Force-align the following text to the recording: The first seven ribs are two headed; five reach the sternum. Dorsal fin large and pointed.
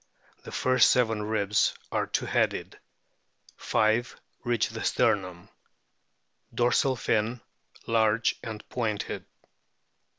The 0.41 0.51
first 0.51 0.89
seven 0.89 1.21
ribs 1.21 1.75
are 1.91 2.07
two 2.07 2.25
headed; 2.25 2.79
five 3.55 4.19
reach 4.43 4.69
the 4.69 4.83
sternum. 4.83 5.47
Dorsal 6.51 6.95
fin 6.95 7.39
large 7.85 8.33
and 8.41 8.67
pointed. 8.67 9.25